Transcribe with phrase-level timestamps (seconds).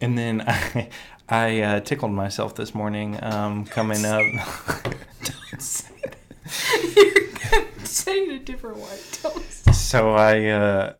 [0.00, 0.88] And then I,
[1.28, 4.22] I uh, tickled myself this morning um, coming up.
[5.56, 5.62] don't
[7.86, 8.98] say it a different way.
[9.22, 10.44] Don't say- so I.
[10.46, 10.92] Uh,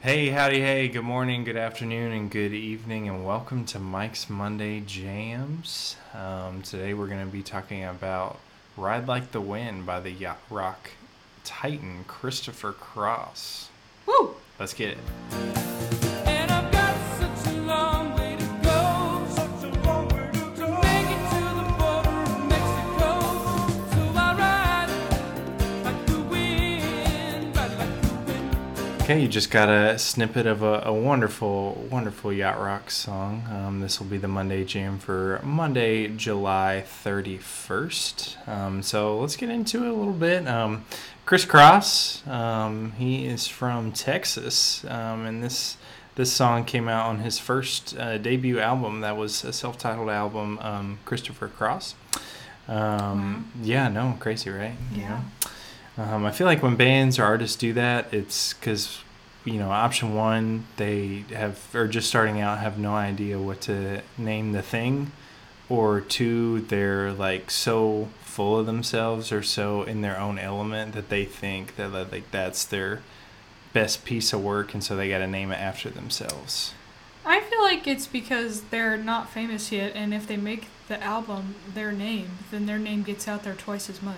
[0.00, 4.80] Hey, howdy, hey, good morning, good afternoon, and good evening, and welcome to Mike's Monday
[4.80, 5.94] Jams.
[6.12, 8.40] Um, today we're going to be talking about
[8.76, 10.92] Ride Like the Wind by the Yacht Rock
[11.44, 13.68] Titan Christopher Cross.
[14.06, 14.36] Woo!
[14.58, 15.61] Let's get it.
[29.12, 33.44] Okay, you just got a snippet of a, a wonderful, wonderful Yacht Rock song.
[33.50, 38.48] Um, this will be the Monday Jam for Monday, July 31st.
[38.48, 40.48] Um, so let's get into it a little bit.
[40.48, 40.86] Um,
[41.26, 45.76] Chris Cross, um, he is from Texas, um, and this
[46.14, 49.02] this song came out on his first uh, debut album.
[49.02, 51.96] That was a self-titled album, um, Christopher Cross.
[52.66, 54.72] Um, Yeah, no, crazy, right?
[54.90, 55.20] You Yeah.
[55.98, 59.00] Um, I feel like when bands or artists do that, it's because
[59.44, 64.02] you know option one they have are just starting out have no idea what to
[64.16, 65.12] name the thing,
[65.68, 71.10] or two they're like so full of themselves or so in their own element that
[71.10, 73.02] they think that that, like that's their
[73.74, 76.72] best piece of work, and so they got to name it after themselves.
[77.24, 81.54] I feel like it's because they're not famous yet, and if they make the album
[81.72, 84.16] their name, then their name gets out there twice as much.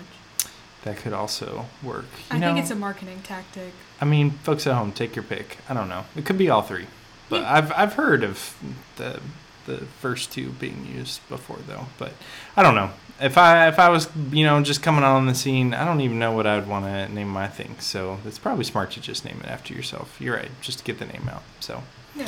[0.85, 2.05] That could also work.
[2.29, 3.73] You I know, think it's a marketing tactic.
[3.99, 5.57] I mean, folks at home, take your pick.
[5.67, 6.05] I don't know.
[6.15, 6.85] It could be all three,
[7.27, 7.53] but Yeah.
[7.53, 8.55] I've I've heard of
[8.95, 9.19] the
[9.65, 11.87] the first two being used before though.
[11.97, 12.13] But
[12.55, 12.91] I don't know.
[13.19, 16.19] If I if I was you know just coming on the scene, I don't even
[16.19, 17.75] know what I would want to name my thing.
[17.79, 20.15] So it's probably smart to just name it after yourself.
[20.19, 21.41] You're right, just to get the name out.
[21.61, 21.81] So
[22.15, 22.27] Yeah.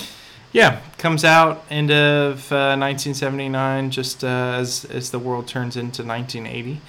[0.52, 6.04] yeah, comes out end of uh, 1979, just uh, as as the world turns into
[6.04, 6.82] 1980.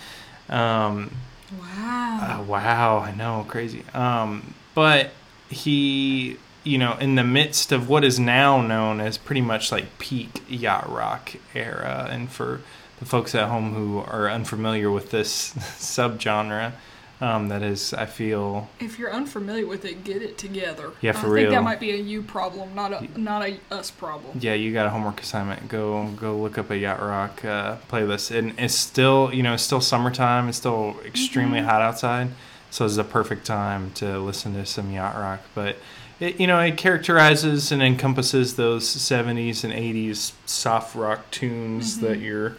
[0.49, 1.11] Um,
[1.59, 2.39] Wow.
[2.41, 3.85] uh, wow, I know, crazy.
[3.95, 5.13] Um, but
[5.49, 9.99] he, you know, in the midst of what is now known as pretty much like
[9.99, 12.61] peak yacht rock era, and for
[12.99, 16.73] the folks at home who are unfamiliar with this subgenre,
[17.21, 20.93] um, that is, I feel, if you're unfamiliar with it, get it together.
[21.01, 23.59] Yeah, for I for think that might be a you problem, not a not a
[23.71, 24.39] us problem.
[24.41, 25.69] yeah, you got a homework assignment.
[25.69, 29.63] Go go look up a yacht rock uh, playlist, and it's still, you know, it's
[29.65, 30.49] still summertime.
[30.49, 32.29] It's still extremely hot outside,
[32.71, 35.41] so it's a perfect time to listen to some yacht rock.
[35.55, 35.77] But
[36.21, 42.19] it, you know, it characterizes and encompasses those '70s and '80s soft rock tunes that
[42.21, 42.57] you're,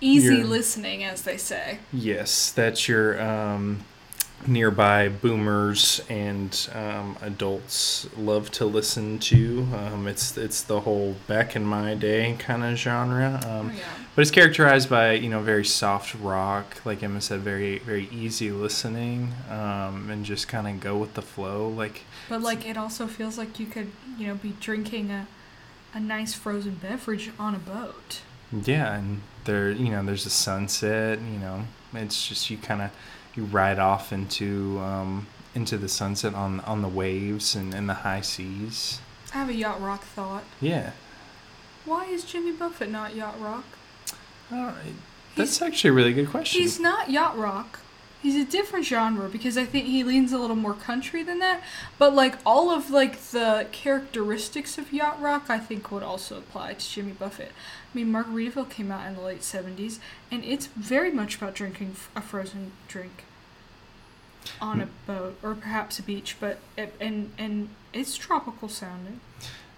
[0.00, 1.78] Easy You're- listening, as they say.
[1.90, 3.84] yes, that's your um,
[4.46, 9.66] nearby boomers and um, adults love to listen to.
[9.74, 13.40] Um, it's it's the whole back in my day kind of genre.
[13.46, 13.84] Um, oh, yeah.
[14.14, 18.50] But it's characterized by you know very soft rock, like Emma said, very very easy
[18.50, 21.68] listening, um, and just kind of go with the flow.
[21.68, 25.26] Like But like, it also feels like you could, you know, be drinking a
[25.92, 28.20] a nice frozen beverage on a boat.
[28.64, 31.18] yeah, and there you know there's a sunset.
[31.20, 32.90] You know, it's just you kind of
[33.36, 37.94] you ride off into um, into the sunset on on the waves and, and the
[37.94, 39.00] high seas.
[39.32, 40.44] I have a yacht rock thought.
[40.60, 40.90] Yeah,
[41.84, 43.64] Why is Jimmy Buffett not yacht rock?
[44.52, 44.94] All right.
[45.36, 46.60] that's actually a really good question.
[46.60, 47.80] He's not yacht rock.
[48.24, 51.62] He's a different genre because I think he leans a little more country than that.
[51.98, 56.72] But like all of like the characteristics of yacht rock, I think would also apply
[56.72, 57.52] to Jimmy Buffett.
[57.52, 59.98] I mean, Margaritaville came out in the late '70s,
[60.30, 63.24] and it's very much about drinking a frozen drink
[64.58, 66.36] on a boat or perhaps a beach.
[66.40, 69.20] But it, and and it's tropical sounding.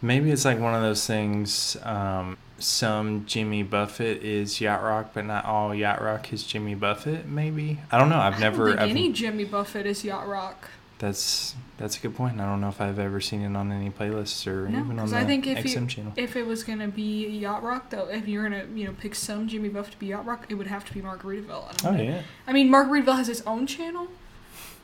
[0.00, 1.76] Maybe it's like one of those things.
[1.82, 7.26] Um, some Jimmy Buffett is yacht rock, but not all yacht rock is Jimmy Buffett.
[7.26, 8.18] Maybe I don't know.
[8.18, 8.68] I've never.
[8.68, 10.70] don't think I've, any Jimmy Buffett is yacht rock.
[10.98, 12.40] That's that's a good point.
[12.40, 15.10] I don't know if I've ever seen it on any playlists or No, even on
[15.10, 16.12] the I think if XM you, channel.
[16.16, 19.46] if it was gonna be yacht rock, though, if you're gonna you know pick some
[19.46, 21.68] Jimmy Buffett to be yacht rock, it would have to be Margaritaville.
[21.68, 22.02] I don't Oh know.
[22.02, 22.22] yeah.
[22.46, 24.08] I mean, Margaritaville has its own channel,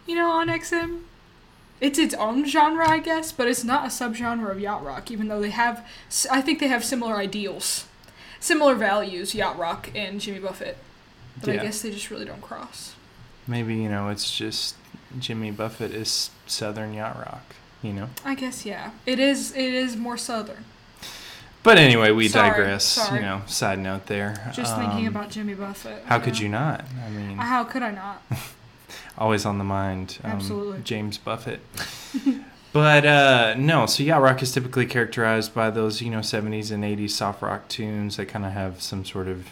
[0.07, 1.01] you know, on XM.
[1.83, 5.11] It's its own genre, I guess, but it's not a subgenre of yacht rock.
[5.11, 5.85] Even though they have,
[6.31, 7.87] I think they have similar ideals,
[8.39, 10.79] similar values, yacht rock and Jimmy Buffett.
[11.41, 11.61] But Yeah.
[11.61, 12.95] I guess they just really don't cross.
[13.49, 14.77] Maybe you know it's just
[15.19, 17.57] Jimmy Buffett is Southern yacht rock.
[17.83, 18.11] You know.
[18.25, 19.51] I guess yeah, it is.
[19.53, 20.65] It is more southern.
[21.65, 22.85] But anyway, we Sorry, digress.
[22.85, 23.19] sorry.
[23.21, 24.53] You know, side note there.
[24.55, 26.05] Just thinking Um, about Jimmy Buffett.
[26.07, 26.85] How could you not?
[27.05, 28.23] I mean, How could I not?
[29.23, 30.19] always on the mind.
[30.25, 30.81] Um, Absolutely.
[30.83, 31.61] James Buffett.
[32.73, 36.83] but uh, no, so yeah, rock is typically characterized by those you know 70s and
[36.83, 39.47] 80s soft rock tunes that kind of have some sort of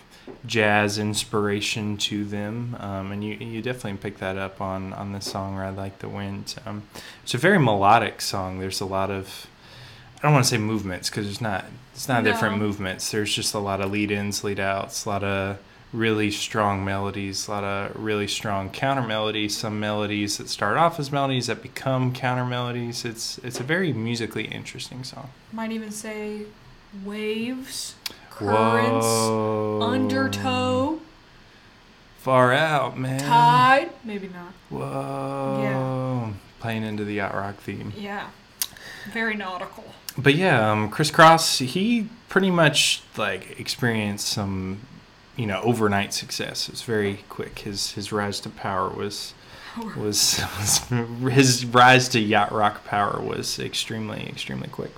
[0.45, 5.31] jazz inspiration to them, um, and you you definitely pick that up on on this
[5.31, 5.55] song.
[5.55, 6.57] Ride like the wind.
[6.67, 6.83] Um,
[7.23, 8.59] it's a very melodic song.
[8.59, 9.47] There's a lot of
[10.19, 11.65] I don't want to say movements because there's not
[11.95, 13.11] it's not different movements.
[13.13, 15.59] There's just a lot of lead ins, lead outs, a lot of
[15.93, 20.99] really strong melodies, a lot of really strong counter melodies, some melodies that start off
[21.01, 23.05] as melodies that become counter melodies.
[23.05, 25.31] It's it's a very musically interesting song.
[25.53, 26.43] Might even say
[27.05, 27.95] waves,
[28.31, 29.81] currents, Whoa.
[29.83, 31.01] undertow,
[32.19, 33.19] Far out, man.
[33.21, 33.91] tide.
[34.05, 34.53] Maybe not.
[34.69, 35.61] Whoa.
[35.63, 36.33] Yeah.
[36.61, 37.93] Playing into the yacht rock theme.
[37.97, 38.29] Yeah.
[39.13, 39.85] Very nautical.
[40.19, 44.81] But yeah, um, Chris Cross, he pretty much like experienced some,
[45.41, 46.69] you know, overnight success.
[46.69, 47.61] It was very quick.
[47.61, 49.33] His his rise to power was
[49.97, 50.79] was, was
[51.33, 54.93] his rise to yacht rock power was extremely extremely quick.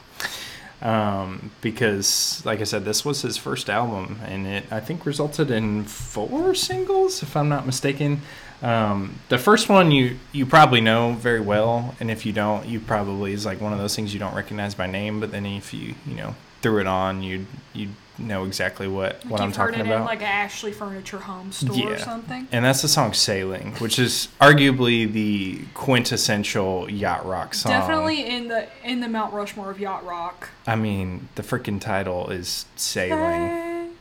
[0.82, 5.48] Um, because like I said, this was his first album, and it I think resulted
[5.52, 8.22] in four singles, if I'm not mistaken.
[8.62, 12.80] Um, the first one you you probably know very well, and if you don't, you
[12.80, 15.20] probably is like one of those things you don't recognize by name.
[15.20, 19.30] But then if you you know threw it on, you'd you know exactly what Like
[19.30, 20.00] what I'm talking about.
[20.00, 22.46] in like Ashley Furniture Home store or something.
[22.52, 27.72] And that's the song Sailing, which is arguably the quintessential yacht rock song.
[27.72, 30.50] Definitely in the in the Mount Rushmore of yacht rock.
[30.66, 33.92] I mean, the freaking title is Sailing.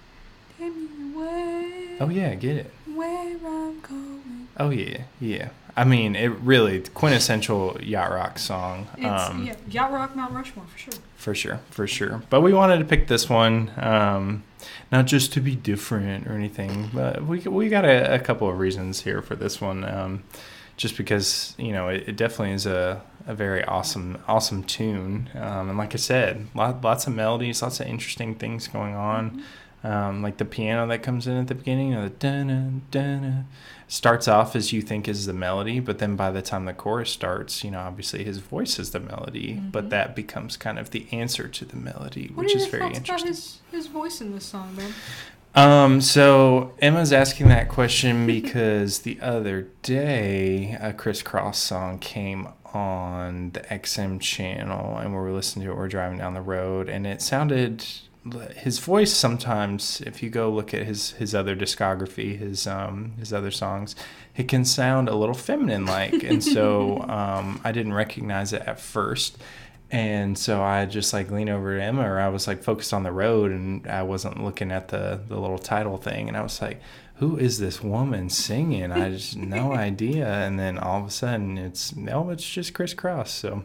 [0.59, 0.71] Hey,
[1.99, 2.71] Oh, yeah, get it.
[2.95, 4.47] where I'm going.
[4.57, 5.49] Oh, yeah, yeah.
[5.75, 8.87] I mean, it really, quintessential yacht rock song.
[8.97, 10.93] It's um, yeah, yacht rock Mount Rushmore for sure.
[11.15, 12.23] For sure, for sure.
[12.29, 14.43] But we wanted to pick this one, um,
[14.91, 18.59] not just to be different or anything, but we we got a, a couple of
[18.59, 19.85] reasons here for this one.
[19.85, 20.23] Um,
[20.77, 25.69] just because you know it, it definitely is a, a very awesome awesome tune, um,
[25.69, 29.43] and like I said, lot, lots of melodies, lots of interesting things going on.
[29.83, 32.09] Um, like the piano that comes in at the beginning, you know, the
[32.91, 33.47] dun
[33.87, 37.09] starts off as you think is the melody, but then by the time the chorus
[37.09, 41.07] starts, you know, obviously his voice is the melody, but that becomes kind of the
[41.11, 42.35] answer to the melody, Mm-hmm.
[42.35, 43.27] What which are is very thoughts about interesting.
[43.27, 44.93] his his voice in this song, man?
[45.53, 52.47] Um, so Emma's asking that question because the other day a Chris Cross song came
[52.73, 55.77] on the XM channel and we were listening to it.
[55.77, 57.85] We're driving down the road and it sounded
[58.55, 63.33] his voice sometimes if you go look at his his other discography his um his
[63.33, 63.95] other songs
[64.35, 68.79] it can sound a little feminine like and so um i didn't recognize it at
[68.79, 69.37] first
[69.91, 73.03] and so I just like leaned over to Emma, or I was like focused on
[73.03, 76.61] the road, and I wasn't looking at the the little title thing, and I was
[76.61, 76.79] like,
[77.15, 81.57] "Who is this woman singing?" I just no idea, and then all of a sudden
[81.57, 83.31] it's no, it's just Chris Cross.
[83.31, 83.63] So,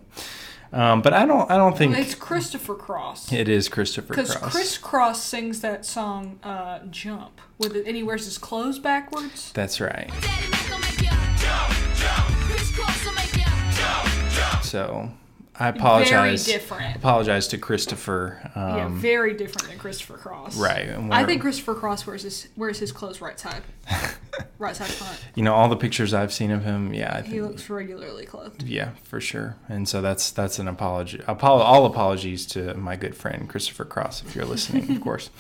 [0.73, 3.33] um, but I don't I don't think It's Christopher Cross.
[3.33, 4.53] it is Christopher Because Cross.
[4.53, 9.53] Chris Cross sings that song uh, "Jump" with it, and he wears his clothes backwards.
[9.53, 10.09] That's right.
[10.21, 12.27] Daddy make ya jump, jump.
[12.49, 15.11] Crisscross 'em make ya So
[15.59, 16.47] I apologize.
[16.47, 16.97] Very different.
[16.97, 18.51] Apologize to Christopher.
[18.55, 20.57] Um, yeah, very different than Christopher Cross.
[20.57, 20.89] Right.
[21.11, 23.63] I think Christopher Cross wears his wears his clothes right side,
[24.59, 25.19] right side front.
[25.35, 26.93] you know all the pictures I've seen of him.
[26.93, 28.65] Yeah, I think He looks regularly clothed.
[28.65, 29.57] Yeah, for sure.
[29.69, 31.19] And so that's that's an apology.
[31.19, 35.31] Apolo- all apologies to my good friend Christopher Cross, if you're listening, of course.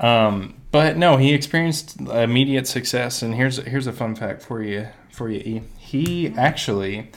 [0.00, 4.88] Um, but no, he experienced immediate success, and here's here's a fun fact for you
[5.12, 5.38] for you.
[5.38, 5.62] E.
[5.78, 7.12] He actually,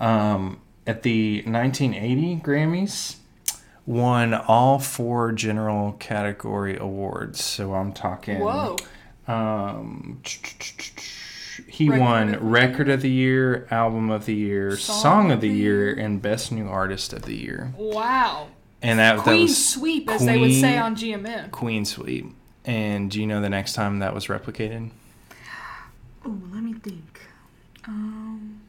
[0.00, 3.16] um, at the 1980 Grammys,
[3.86, 7.42] won all four general category awards.
[7.42, 8.40] So I'm talking.
[8.40, 8.76] Whoa.
[9.26, 10.22] Um,
[11.68, 15.48] he Record won of Record of the Year, Album of the Year, Song, of the
[15.48, 17.72] Year, and Best New Artist of the Year.
[17.76, 18.48] Wow.
[18.82, 21.50] And that, that Queen was sweep, as they would say on GMM.
[21.50, 22.34] Queen Sweep.
[22.64, 24.90] And do you know the next time that was replicated?
[26.24, 27.20] Oh, let me think.
[27.86, 28.59] Um,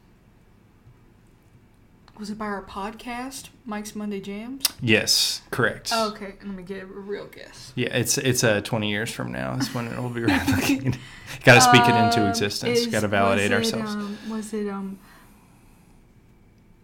[2.22, 4.64] was it by our podcast, Mike's Monday Jams?
[4.80, 5.90] Yes, correct.
[5.92, 7.72] Oh, okay, let me get a real guess.
[7.74, 10.98] Yeah, it's it's uh, 20 years from now is when it will be replicated.
[11.44, 12.78] Got to speak it into Um, existence.
[12.78, 13.92] is- Got to validate it, ourselves.
[13.96, 15.00] um, was it um,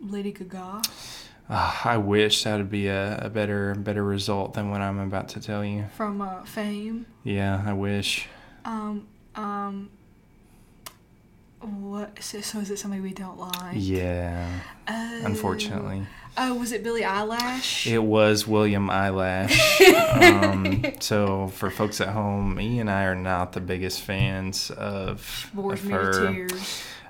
[0.01, 0.83] Lady Gaga?
[1.49, 5.29] Ah, I wish that would be a, a better better result than what I'm about
[5.31, 5.85] to tell you.
[5.97, 7.07] from uh, Fame.
[7.23, 8.27] Yeah, I wish.
[8.65, 9.91] Um, um,
[11.61, 12.23] what?
[12.23, 13.75] So, so is it somebody we don't like?
[13.75, 14.49] Yeah,
[14.89, 15.21] Oh.
[15.25, 16.07] unfortunately.
[16.41, 17.87] Oh, was it Billie Eyelash?
[17.87, 19.81] It was William Eyelash.
[20.21, 25.51] um, so for folks at home, me and I are not the biggest fans of,
[25.53, 26.49] Bores of me to her.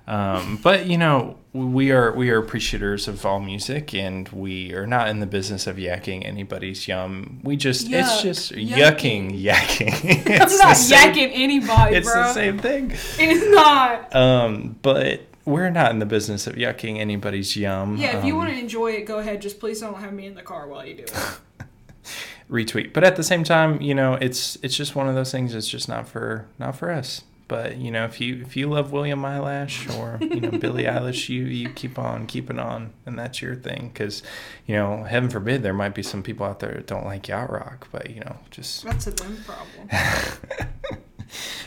[0.09, 4.87] Um, but you know, we are we are appreciators of all music, and we are
[4.87, 7.41] not in the business of yakking anybody's yum.
[7.45, 9.39] We just it's just Yucking.
[9.39, 10.27] yucking, yakking.
[10.41, 12.23] I'm it's not same- yakking anybody, It's bro.
[12.23, 12.91] the same thing.
[13.19, 14.17] It's not.
[14.17, 17.99] Um, but we're not in the business of yucking anybody's yum.
[17.99, 19.43] Yeah, if you Um, want to enjoy it, go ahead.
[19.43, 21.13] Just please don't have me in the car while you do it.
[22.51, 22.93] retweet.
[22.95, 25.55] But at the same time, you know, it's it's just one of those things.
[25.55, 27.23] It's just not for not for us.
[27.49, 31.31] But you know, if you if you love William Eyelash or you know Billie Eilish,
[31.31, 33.91] you you keep on keeping on, and that's your thing.
[33.93, 34.23] Because
[34.67, 37.51] you know, heaven forbid, there might be some people out there that don't like yacht
[37.51, 37.89] rock.
[37.91, 39.89] But you know, just That's a them problem.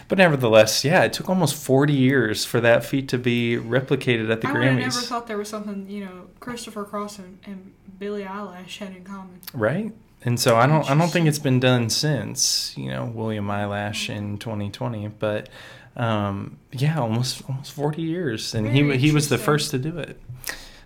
[0.07, 4.41] but nevertheless, yeah, it took almost forty years for that feat to be replicated at
[4.41, 4.69] the Grammys.
[4.69, 8.95] I never thought there was something you know Christopher Cross and, and Billie Eilish had
[8.95, 9.39] in common.
[9.53, 9.91] right?
[10.23, 14.09] And so I don't I don't think it's been done since you know William Eyelash
[14.09, 15.49] in 2020, but
[15.95, 19.97] um, yeah, almost almost 40 years, and he Very he was the first to do
[19.97, 20.19] it.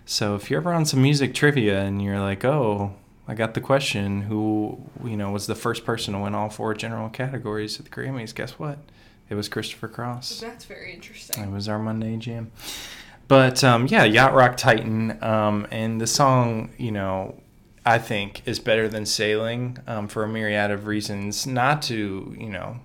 [0.06, 2.94] So if you're ever on some music trivia and you're like, oh,
[3.28, 6.72] I got the question, who you know was the first person to win all four
[6.74, 8.34] general categories at the Grammys?
[8.34, 8.78] Guess what?
[9.28, 10.40] It was Christopher Cross.
[10.40, 11.44] That's very interesting.
[11.44, 12.52] It was our Monday jam.
[13.28, 17.40] But um, yeah, Yacht Rock Titan, um, and the song, you know,
[17.86, 21.46] I think is better than Sailing um, for a myriad of reasons.
[21.46, 22.80] Not to, you know,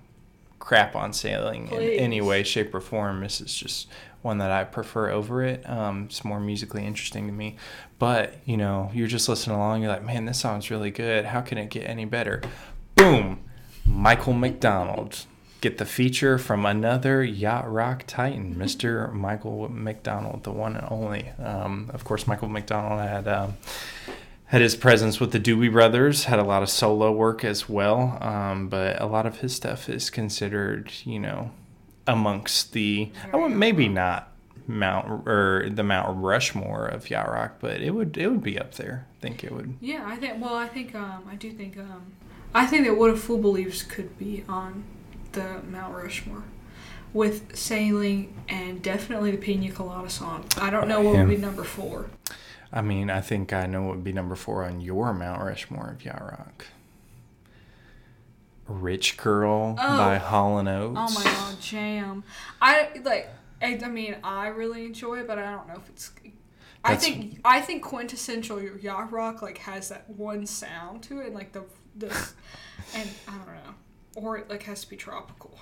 [0.60, 3.20] crap on Sailing in any way, shape, or form.
[3.20, 3.88] This is just
[4.22, 5.68] one that I prefer over it.
[5.68, 7.56] Um, it's more musically interesting to me.
[7.98, 11.24] But, you know, you're just listening along, you're like, man, this sounds really good.
[11.24, 12.40] How can it get any better?
[12.94, 13.40] Boom!
[13.84, 15.24] Michael McDonald.
[15.60, 19.12] Get the feature from another Yacht Rock Titan, Mr.
[19.12, 21.28] Michael McDonald, the one and only.
[21.40, 23.56] Um, of course, Michael McDonald had um,
[24.52, 28.18] had his presence with the Doobie Brothers, had a lot of solo work as well.
[28.20, 31.50] Um, but a lot of his stuff is considered, you know,
[32.06, 34.28] amongst the I would maybe not
[34.66, 38.74] Mount or the Mount Rushmore of Yacht Rock, but it would it would be up
[38.74, 39.06] there.
[39.18, 39.74] I think it would.
[39.80, 40.42] Yeah, I think.
[40.42, 40.94] Well, I think.
[40.94, 41.78] Um, I do think.
[41.78, 42.12] Um,
[42.54, 44.84] I think that what a fool believes could be on
[45.32, 46.42] the Mount Rushmore,
[47.14, 50.44] with sailing and definitely the Pina Colada song.
[50.58, 51.20] I don't know what Yeah.
[51.24, 52.10] would be number four.
[52.72, 55.90] I mean, I think I know what would be number four on your Mount Rushmore
[55.90, 56.66] of Yacht Rock.
[58.66, 59.96] Rich Girl Oh.
[59.98, 60.96] by Hall and Oates.
[60.98, 62.24] Oh my god, jam!
[62.60, 63.28] I like.
[63.60, 66.10] I, I mean, I really enjoy it, but I don't know if it's.
[66.84, 71.34] I That's- think I think quintessential yacht rock like has that one sound to it,
[71.34, 71.64] like the
[71.96, 72.06] the,
[72.94, 73.74] and I don't know,
[74.16, 75.58] or it like has to be tropical.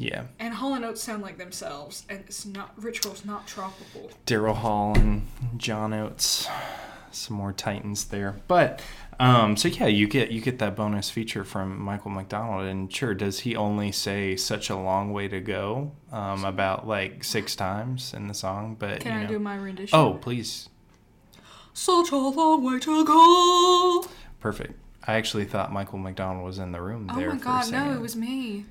[0.00, 4.10] Yeah, And Hall and Oates sound like themselves, and it's not Girl's not tropical.
[4.26, 5.26] Daryl Hall and
[5.56, 6.48] John Oates.
[7.10, 8.80] Some more Titans there, but
[9.18, 13.12] um, so yeah, you get you get that bonus feature from Michael McDonald, and sure,
[13.14, 18.12] does he only say "such a long way to go" um, about like six times
[18.14, 18.76] in the song?
[18.78, 19.28] But Can you I know.
[19.30, 19.98] do my rendition?
[19.98, 20.68] Oh, please,
[21.72, 24.04] such a long way to go.
[24.38, 24.74] perfect.
[25.06, 27.30] I actually thought Michael McDonald was in the room Oh there.
[27.30, 28.66] my for a god, no, it was me.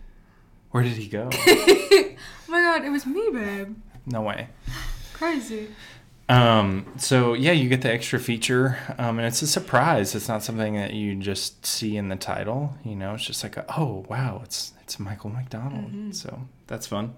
[0.72, 1.30] Where did he go?
[2.50, 3.76] Oh my god, it was me, babe.
[4.06, 4.48] no way.
[5.12, 5.68] Crazy.
[6.30, 10.16] Um, so yeah, you get the extra feature, um, and it's a surprise.
[10.16, 12.78] It's not something that you just see in the title.
[12.86, 16.16] You know, it's just like, a, oh wow, it's it's Michael McDonald.
[16.16, 17.16] So that's fun.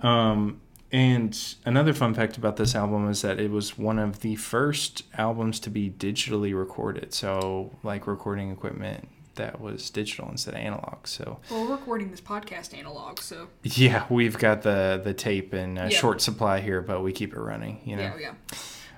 [0.00, 4.34] Um, and another fun fact about this album is that it was one of the
[4.36, 7.14] first albums to be digitally recorded.
[7.14, 9.08] So like recording equipment
[9.38, 11.06] that was digital instead of analog.
[11.06, 15.78] So Well, we're recording this podcast analog, so yeah, we've got the the tape in
[15.78, 15.88] a Yeah.
[15.88, 17.80] short supply here, but we keep it running.
[17.84, 18.12] You know.
[18.20, 18.32] yeah,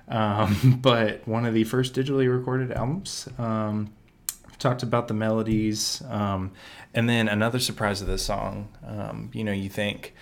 [0.09, 0.41] yeah.
[0.43, 3.27] um, but one of the first digitally recorded albums.
[3.39, 3.93] Um,
[4.59, 6.51] talked about the melodies, um,
[6.93, 8.67] and then another surprise of this song.
[8.85, 10.13] Um, you know, you think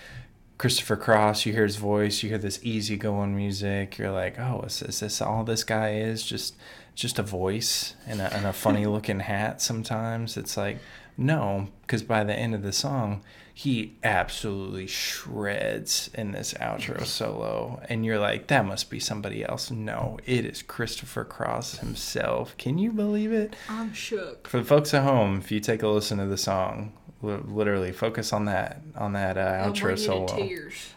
[0.58, 3.98] Christopher Cross, you hear his voice, you hear this easygoing music.
[3.98, 6.24] You're like, oh, is, is this all this guy is?
[6.24, 6.56] Just
[7.00, 9.62] just a voice and a, and a funny looking hat.
[9.62, 10.80] Sometimes it's like,
[11.18, 17.82] no, because by the end of the song, he absolutely shreds in this outro solo,
[17.90, 19.70] and you're like, that must be somebody else.
[19.70, 22.56] No, it is Christopher Cross himself.
[22.58, 23.56] Can you believe it?
[23.68, 24.48] I'm shook.
[24.48, 27.92] For the folks at home, if you take a listen to the song, li- literally
[27.92, 30.28] focus on that on that uh, outro solo.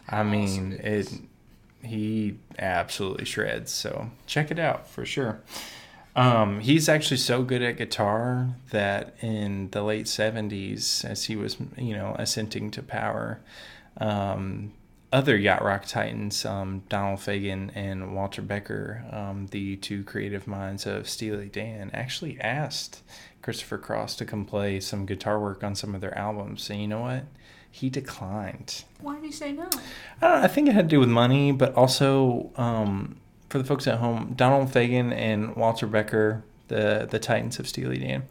[0.07, 1.11] I mean, awesome it.
[1.85, 3.73] He absolutely shreds.
[3.73, 5.41] So check it out for sure.
[6.15, 11.57] Um, he's actually so good at guitar that in the late '70s, as he was,
[11.77, 13.41] you know, ascending to power,
[13.97, 14.73] um,
[15.11, 20.85] other yacht rock titans, um, Donald Fagen and Walter Becker, um, the two creative minds
[20.85, 23.01] of Steely Dan, actually asked
[23.41, 26.69] Christopher Cross to come play some guitar work on some of their albums.
[26.69, 27.25] And you know what?
[27.69, 28.83] He declined.
[29.01, 29.69] Why did he say no?
[30.21, 33.17] I, know, I think it had to do with money, but also um,
[33.53, 37.99] for the folks at home, Donald Fagen and Walter Becker, the the Titans of Steely
[37.99, 38.23] Dan,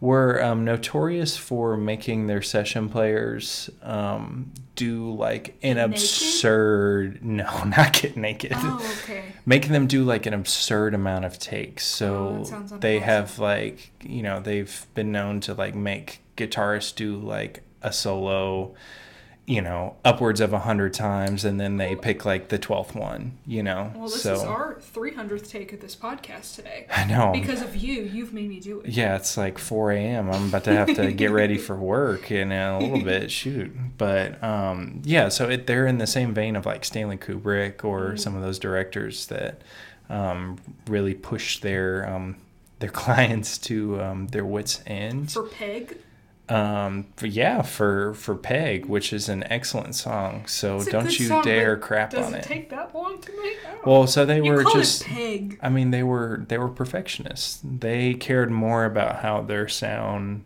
[0.00, 5.92] were um, notorious for making their session players um, do like an naked?
[5.92, 7.20] absurd.
[7.24, 8.50] No, not get naked.
[8.56, 9.26] Oh, okay.
[9.46, 12.02] Making them do like an absurd amount of takes.
[12.02, 16.92] Oh, So sounds they have like you know they've been known to like make guitarists
[16.92, 18.74] do like a solo
[19.46, 23.36] you know, upwards of a hundred times, and then they pick like the twelfth one.
[23.46, 26.86] You know, Well, this so is our 300th take of this podcast today.
[26.90, 28.90] I know Because of you, you've made me do it.
[28.90, 30.30] Yeah, it's like 4 a.m.
[30.30, 33.30] I'm about to have to get ready for work in a little bit.
[33.30, 37.84] Shoot, but um, yeah, so it, they're in the same vein of like Stanley Kubrick
[37.84, 38.18] or Mm.
[38.18, 39.60] some of those directors that
[40.08, 40.56] um,
[40.88, 42.36] really push their um,
[42.78, 45.32] their clients to um, their wits' end.
[45.32, 45.98] For Peg,
[46.48, 50.46] Um, yeah, for for Peg, which is an excellent song.
[50.46, 52.38] So don't you song, dare crap on it.
[52.38, 52.42] it.
[52.44, 53.56] take that long to make?
[53.86, 55.04] Well, so they you were just.
[55.04, 55.58] Peg.
[55.62, 57.60] I mean, they were they were perfectionists.
[57.64, 60.44] They cared more about how their sound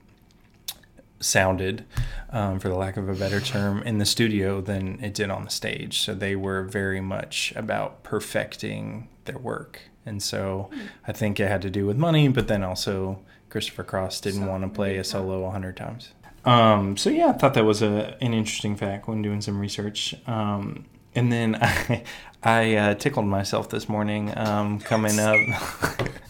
[1.21, 1.85] sounded,
[2.31, 5.45] um, for the lack of a better term, in the studio than it did on
[5.45, 6.00] the stage.
[6.00, 10.71] So they were very much about perfecting their work, and so
[11.09, 13.19] I think it had to do with money, but then also
[13.50, 16.11] Christopher Cross didn't So, want to play a solo a hundred times.
[16.45, 20.14] Um, so yeah, I thought that was a an interesting fact when doing some research.
[20.26, 22.02] Um, and then I,
[22.43, 25.37] I uh, tickled myself this morning um, coming up.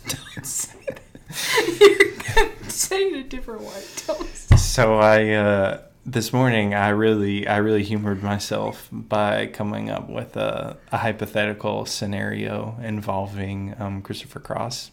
[0.06, 2.50] Don't say that.
[2.68, 3.82] Say it a different way.
[4.06, 9.90] Don't say- so I uh, this morning I really I really humored myself by coming
[9.90, 14.90] up with a, a hypothetical scenario involving um, Christopher Cross.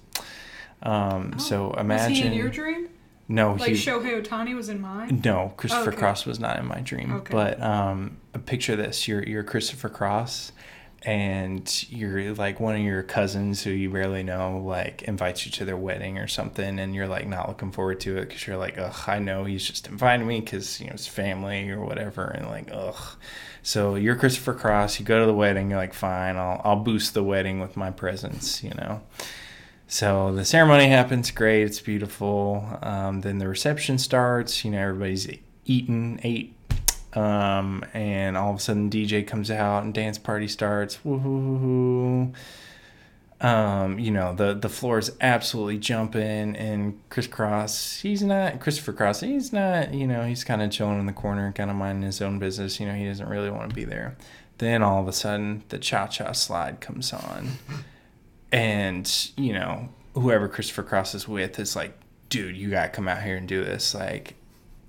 [0.85, 2.89] Um, so Was imagine he in your dream?
[3.27, 5.21] no Like he Shohei Ohtani was in mine?
[5.25, 5.97] No, Christopher Okay.
[5.99, 7.11] Cross was not in my dream.
[7.11, 7.31] Okay.
[7.31, 10.51] But um, picture this: you're you're Christopher Cross,
[11.01, 15.65] and you're like one of your cousins who you barely know, like invites you to
[15.65, 18.77] their wedding or something, and you're like not looking forward to it because you're like,
[18.77, 22.47] ugh, I know he's just inviting me because you know it's family or whatever, and
[22.47, 23.17] like, ugh.
[23.63, 24.99] So you're Christopher Cross.
[24.99, 25.71] You go to the wedding.
[25.71, 29.01] You're like, fine, I'll I'll boost the wedding with my presence, you know.
[29.87, 32.79] So the ceremony happens, great, it's beautiful.
[32.81, 34.65] Um, then the reception starts.
[34.65, 35.27] You know, everybody's
[35.65, 36.55] eating, ate,
[37.13, 40.97] um, and all of a sudden DJ comes out and dance party starts.
[41.05, 42.33] Woohoo!
[43.41, 48.93] Um, you know the the floor is absolutely jumping, and Chris Cross, he's not Christopher
[48.93, 49.19] Cross.
[49.19, 49.93] He's not.
[49.93, 52.79] You know, he's kind of chilling in the corner, kind of minding his own business.
[52.79, 54.15] You know, he doesn't really want to be there.
[54.57, 57.57] Then all of a sudden, the cha cha slide comes on
[58.55, 61.93] and you know whoever christopher cross is with is like
[62.29, 63.93] dude you gotta come out here and do this.
[63.93, 64.35] Like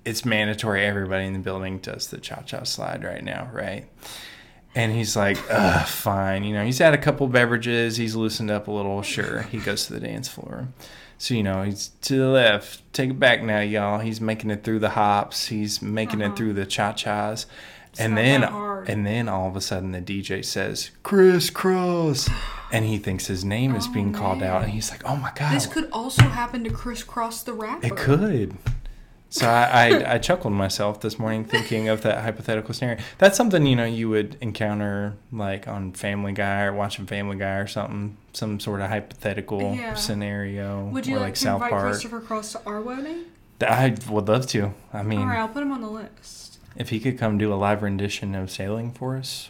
[0.05, 3.87] it's mandatory everybody in the building does the cha-cha slide right now right?
[4.73, 6.43] And he's like Ugh, fine.
[6.43, 7.97] You know he's had a couple beverages.
[7.97, 9.01] He's loosened up a little.
[9.01, 10.69] Sure he goes to the dance floor.
[11.17, 12.81] So you know he's to the left.
[12.93, 13.99] Take it back now y'all.
[13.99, 15.47] He's making it through the hops.
[15.47, 16.31] He's making Uh-huh.
[16.33, 17.45] it through the cha-chas.
[17.99, 22.29] And then and then all of a sudden the DJ says Chris Cross
[22.71, 25.31] and he thinks his name is Oh, being called out and he's like oh my
[25.35, 27.85] god This could also happen to crisscross the rapper.
[27.87, 28.57] it could
[29.29, 33.65] so I, I I chuckled myself this morning thinking of that hypothetical scenario that's something
[33.65, 38.15] you know you would encounter like on Family Guy or watching Family Guy or something
[38.33, 39.95] some sort of hypothetical Yeah.
[39.95, 43.25] scenario Would you or like, like to South invite Park Christopher Cross to our wedding?
[43.61, 46.59] I would love to I mean All right, I'll put him on the list.
[46.77, 49.49] if he could come do a live rendition of Sailing for us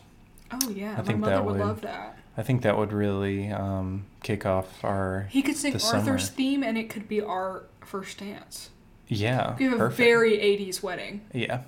[0.50, 2.17] Oh yeah, I my think mother that would would- love that.
[2.38, 6.36] I think that would really um, kick off our He could sing the Arthur's summer.
[6.36, 8.70] theme, and it could be our first dance.
[9.08, 11.22] yeah We have a very '80s wedding.
[11.34, 11.62] yeah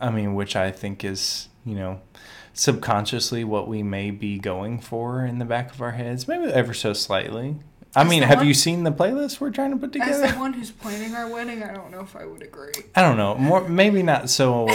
[0.00, 2.00] I mean which I think is you know
[2.54, 6.72] subconsciously what we may be going for in the back of our heads maybe ever
[6.72, 7.56] so slightly
[7.96, 10.24] I mean have one- you seen the playlist we're trying to put together?
[10.24, 12.72] As the one who's planning our wedding, I don't know if I would agree.
[12.94, 14.68] I don't know more maybe not so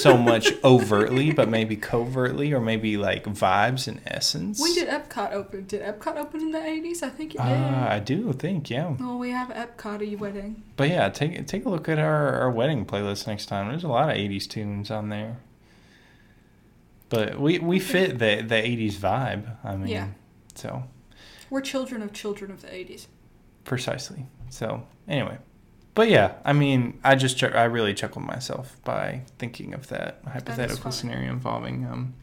[0.00, 5.32] so much overtly but maybe covertly or maybe like vibes and essence When did Epcot
[5.32, 5.66] open?
[5.66, 7.02] Did Epcot open in the '80s?
[7.02, 7.46] I think it did.
[7.46, 10.62] uh, I do think yeah well, we have Epcot wedding.
[10.76, 13.68] But yeah, take take a look at our, our wedding playlist next time.
[13.68, 15.36] There's a lot of '80s tunes on there.
[17.08, 19.56] But we we fit the the '80s vibe.
[19.64, 20.08] I mean, Yeah.
[20.54, 20.84] so
[21.52, 23.06] We're children of children of the '80s.
[23.64, 24.26] precisely.
[24.48, 25.36] So anyway,
[25.94, 30.20] but yeah, I mean, I just ch- I really chuckled myself by thinking of that
[30.26, 30.92] hypothetical fine.
[30.92, 32.14] scenario involving um,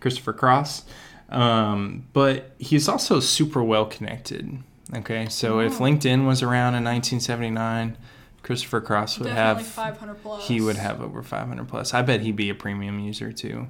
[0.00, 0.84] Christopher Cross.
[1.28, 4.62] Um, but he's also super well connected.
[4.96, 5.84] Okay, so if Oh.
[5.84, 7.96] LinkedIn was around in 1979,
[8.42, 10.46] Christopher Cross would Definitely have 500 plus.
[10.48, 11.92] he would have over 500 plus.
[11.94, 13.66] I bet he'd be a premium user too.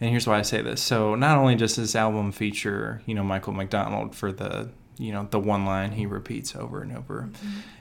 [0.00, 0.82] And here's why I say this.
[0.82, 5.26] So not only does this album feature, you know, Michael McDonald for the, you know,
[5.30, 7.30] the one line he repeats over and over.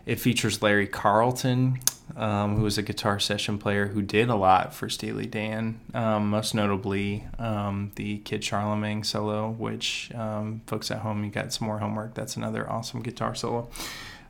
[0.05, 1.79] It features Larry Carlton,
[2.15, 6.29] um, who was a guitar session player who did a lot for Steely Dan, um,
[6.29, 11.67] most notably um, the Kid Charlemagne solo, which um, folks at home, you got some
[11.67, 12.13] more homework.
[12.13, 13.69] That's another awesome guitar solo.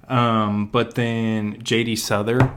[0.08, 1.96] Um, but then J.D.
[1.96, 2.54] Souther,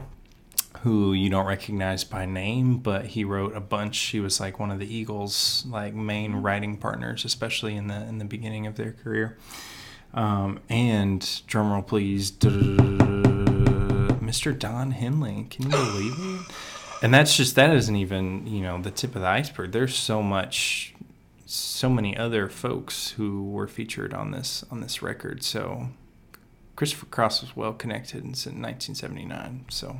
[0.81, 3.97] who you don't recognize by name, but he wrote a bunch.
[3.97, 8.19] He was like one of the Eagles' like main writing partners, especially in the in
[8.19, 9.37] the beginning of their career.
[10.13, 12.31] Um, and drumroll please,
[14.19, 14.57] Mr.
[14.57, 15.47] Don Henley.
[15.49, 16.41] Can you believe it?
[17.01, 19.71] And that's just that isn't even you know the tip of the iceberg.
[19.71, 20.93] There's so much,
[21.45, 25.43] so many other folks who were featured on this on this record.
[25.43, 25.89] So
[26.79, 29.65] Christopher Cross was well connected since 1979.
[29.67, 29.99] So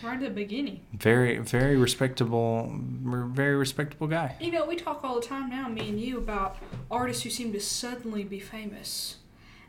[0.00, 0.82] right at the beginning.
[0.92, 5.88] very very respectable very respectable guy You know, we talk all the time now, me
[5.88, 6.56] and you, about
[6.88, 9.16] artists who seem to suddenly be famous.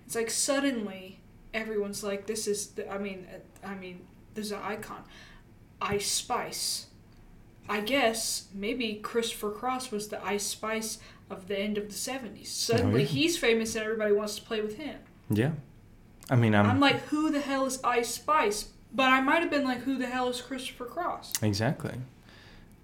[0.05, 1.19] It's like suddenly
[1.51, 4.01] everyone's like, "This is," the, I mean, uh, I mean,
[4.35, 5.01] this is an icon.
[5.81, 6.85] Ice Spice.
[7.67, 12.51] I guess maybe Christopher Cross was the Ice Spice of the end of the seventies.
[12.51, 13.07] Suddenly yeah.
[13.07, 14.99] he's famous and everybody wants to play with him.
[15.31, 15.53] yeah
[16.29, 18.69] i mean i'm, I'm like, who the hell is Ice Spice?
[18.93, 21.33] But I might have been like, who the hell is Christopher Cross?
[21.43, 21.95] exactly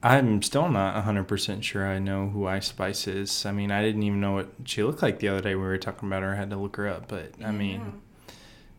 [0.03, 4.03] i'm still not 100% sure i know who ice spice is i mean i didn't
[4.03, 6.33] even know what she looked like the other day when we were talking about her
[6.33, 8.01] i had to look her up but i mean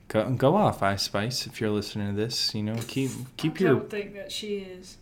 [0.09, 3.65] go, go off ice spice if you're listening to this you know keep keep I
[3.65, 4.99] your don't think that she is.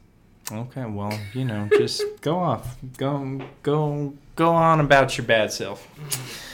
[0.50, 5.86] okay well you know just go off go go go on about your bad self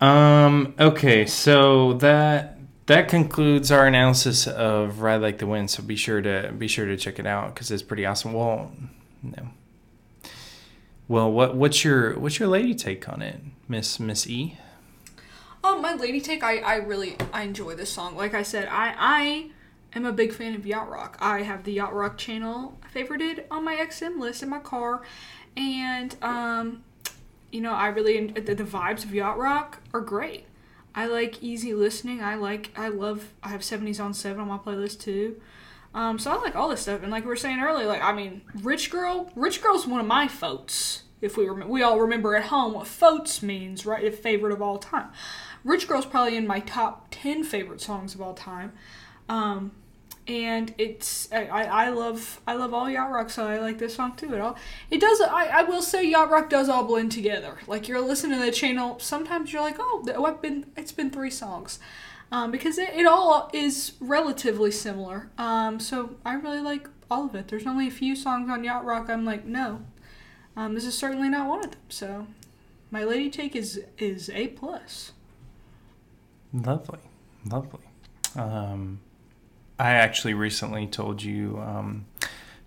[0.00, 5.96] um okay so that that concludes our analysis of ride like the wind so be
[5.96, 8.72] sure to be sure to check it out because it's pretty awesome well
[9.22, 9.48] no
[11.06, 14.56] well what what's your what's your lady take on it miss miss e
[15.62, 18.16] Oh, my lady take, I, I really I enjoy this song.
[18.16, 19.50] Like I said, I I
[19.94, 21.18] am a big fan of yacht rock.
[21.20, 25.02] I have the yacht rock channel favorited on my XM list in my car,
[25.56, 26.82] and um,
[27.52, 30.46] you know I really the, the vibes of yacht rock are great.
[30.94, 32.20] I like easy listening.
[32.22, 35.40] I like I love I have 70s on 7 on my playlist too.
[35.92, 38.12] Um, so I like all this stuff, and like we were saying earlier, like I
[38.12, 41.02] mean, Rich Girl, Rich Girl's one of my fautes.
[41.20, 44.04] If we rem- we all remember at home what fautes means, right?
[44.04, 45.08] A favorite of all time.
[45.64, 48.72] Rich Girl's probably in my top ten favorite songs of all time.
[49.28, 49.72] Um,
[50.26, 54.14] and it's I, I love I love all yacht rock, so I like this song
[54.16, 54.34] too.
[54.34, 54.56] It all
[54.90, 57.58] it does I, I will say yacht rock does all blend together.
[57.66, 61.30] Like you're listening to the channel, sometimes you're like, oh, I've been it's been three
[61.30, 61.78] songs,
[62.30, 65.30] um, because it, it all is relatively similar.
[65.38, 67.48] Um, so I really like all of it.
[67.48, 69.82] There's only a few songs on yacht rock I'm like, no,
[70.56, 71.80] um, this is certainly not one of them.
[71.88, 72.26] So
[72.90, 75.12] my lady take is is a plus.
[76.52, 76.98] Lovely,
[77.44, 77.80] lovely.
[78.34, 79.00] Um,
[79.80, 82.04] I actually recently told you um,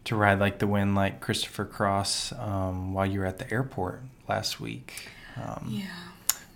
[0.06, 4.02] to ride like the wind, like Christopher Cross, um, while you were at the airport
[4.28, 5.86] last week, um, Yeah.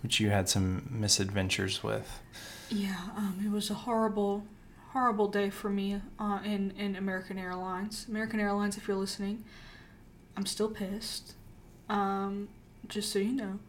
[0.01, 2.21] which you had some misadventures with.
[2.69, 4.45] Yeah, um, it was a horrible,
[4.93, 8.05] horrible day for me uh, in in American Airlines.
[8.09, 9.43] American Airlines, if you're listening,
[10.35, 11.33] I'm still pissed.
[11.87, 12.49] Um,
[12.89, 13.59] just so you know.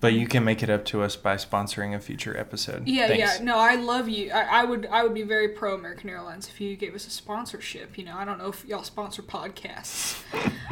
[0.00, 2.86] But you can make it up to us by sponsoring a future episode.
[2.86, 3.38] Yeah, Thanks.
[3.38, 3.44] yeah.
[3.44, 4.30] No, I love you.
[4.30, 7.10] I, I would I would be very pro American Airlines if you gave us a
[7.10, 7.98] sponsorship.
[7.98, 10.22] You know, I don't know if y'all sponsor podcasts,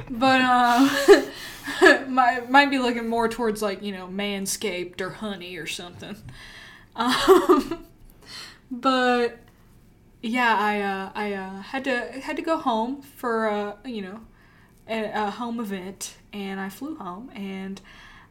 [0.09, 5.67] but uh, might might be looking more towards like you know Manscaped or Honey or
[5.67, 6.17] something.
[6.99, 7.85] Um,
[8.71, 9.39] but
[10.23, 14.21] yeah, I uh, I uh, had to had to go home for uh, you know
[14.89, 17.81] a, a home event, and I flew home and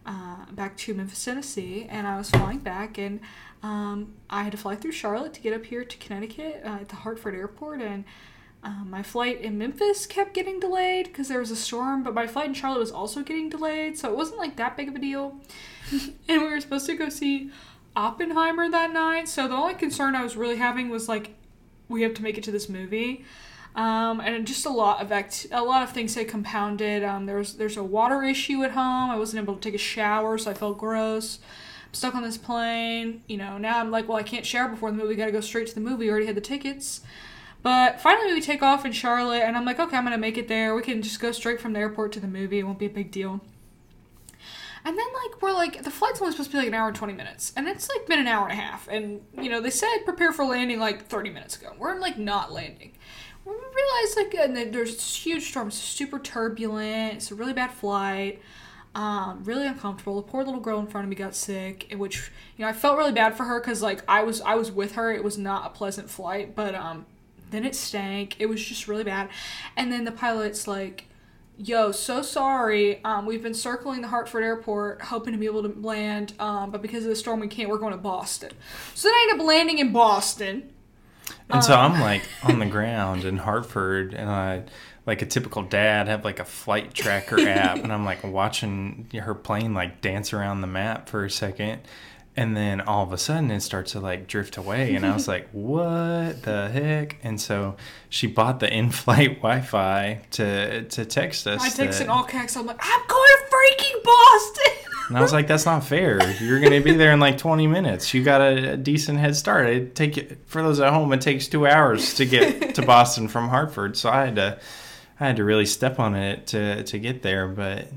[0.05, 3.19] uh, back to Memphis, Tennessee, and I was flying back, and
[3.63, 6.89] um, I had to fly through Charlotte to get up here to Connecticut uh, at
[6.89, 8.03] the Hartford Airport, and
[8.63, 12.27] um, my flight in Memphis kept getting delayed because there was a storm, but my
[12.27, 14.99] flight in Charlotte was also getting delayed, so it wasn't like that big of a
[14.99, 15.35] deal.
[15.91, 17.51] and we were supposed to go see
[17.95, 21.35] Oppenheimer that night, so the only concern I was really having was like,
[21.87, 23.23] we have to make it to this movie.
[23.75, 27.03] Um, and just a lot of act- a lot of things had compounded.
[27.03, 29.11] Um, there's there's a water issue at home.
[29.11, 31.39] I wasn't able to take a shower, so I felt gross.
[31.87, 33.21] I'm stuck on this plane.
[33.27, 35.15] You know, now I'm like, well, I can't shower before the movie.
[35.15, 36.09] Got to go straight to the movie.
[36.09, 37.01] Already had the tickets.
[37.63, 40.47] But finally, we take off in Charlotte, and I'm like, okay, I'm gonna make it
[40.47, 40.73] there.
[40.75, 42.59] We can just go straight from the airport to the movie.
[42.59, 43.41] It won't be a big deal.
[44.85, 46.95] And then like we're like the flight's only supposed to be like an hour and
[46.95, 48.87] twenty minutes, and it's like been an hour and a half.
[48.87, 51.73] And you know they said prepare for landing like thirty minutes ago.
[51.79, 52.91] We're like not landing.
[53.45, 57.15] Realize like and then there's huge storm, it's super turbulent.
[57.15, 58.41] It's a really bad flight.
[58.95, 60.15] Um, really uncomfortable.
[60.15, 62.97] The poor little girl in front of me got sick, which you know I felt
[62.97, 65.11] really bad for her because like I was I was with her.
[65.11, 67.05] It was not a pleasant flight, but um,
[67.51, 68.37] then it stank.
[68.39, 69.29] It was just really bad.
[69.75, 71.05] And then the pilot's like,
[71.57, 73.03] "Yo, so sorry.
[73.03, 76.33] Um, we've been circling the Hartford airport, hoping to be able to land.
[76.39, 77.69] Um, but because of the storm, we can't.
[77.69, 78.51] We're going to Boston.
[78.93, 80.71] So then I end up landing in Boston.
[81.49, 81.77] And so oh.
[81.77, 84.63] I'm like on the ground in Hartford, and I,
[85.05, 89.35] like a typical dad, have like a flight tracker app, and I'm like watching her
[89.35, 91.81] plane like dance around the map for a second,
[92.35, 95.27] and then all of a sudden it starts to like drift away, and I was
[95.27, 97.75] like, "What the heck?" And so
[98.09, 101.61] she bought the in-flight Wi-Fi to to text us.
[101.61, 102.57] I text that- in all caps.
[102.57, 104.94] I'm like, I'm going to freaking Boston.
[105.07, 106.19] And I was like, "That's not fair.
[106.41, 108.13] You're gonna be there in like 20 minutes.
[108.13, 109.67] You got a, a decent head start.
[109.67, 111.11] It take for those at home.
[111.13, 113.97] It takes two hours to get to Boston from Hartford.
[113.97, 114.59] So I had to,
[115.19, 117.47] I had to really step on it to to get there.
[117.47, 117.87] But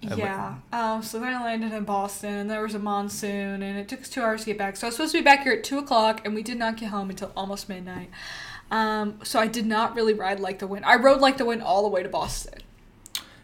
[0.00, 0.56] Yeah.
[0.72, 4.00] Um, so then I landed in Boston, and there was a monsoon, and it took
[4.00, 4.76] us two hours to get back.
[4.76, 6.76] So I was supposed to be back here at two o'clock, and we did not
[6.76, 8.10] get home until almost midnight.
[8.70, 10.84] Um, so I did not really ride like the wind.
[10.86, 12.58] I rode like the wind all the way to Boston,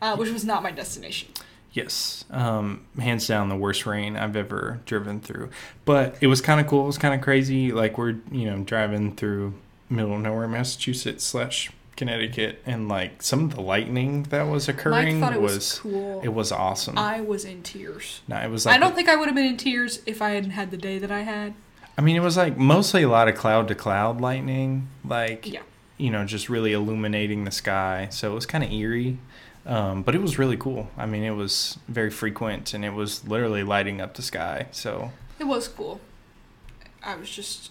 [0.02, 1.28] uh, which was not my destination.
[1.72, 5.50] Yes, um, hands down the worst rain I've ever driven through.
[5.84, 6.84] But it was kind of cool.
[6.84, 7.72] It was kind of crazy.
[7.72, 9.54] Like we're you know driving through
[9.88, 15.20] middle of nowhere, Massachusetts slash Connecticut, and like some of the lightning that was occurring
[15.20, 16.20] was, was cool.
[16.22, 16.96] it was awesome.
[16.98, 18.20] I was in tears.
[18.28, 20.30] no, it was like I don't think I would have been in tears if I
[20.30, 21.54] hadn't had the day that I had.
[21.96, 25.62] I mean, it was like mostly a lot of cloud to cloud lightning, like Yeah.
[25.96, 28.06] you know, just really illuminating the sky.
[28.12, 29.18] So it was kind of eerie,
[29.68, 30.88] um, but it was really cool.
[30.96, 34.66] I mean, it was very frequent, and it was literally lighting up the sky.
[34.72, 36.00] So, It was cool.
[37.04, 37.70] I was just.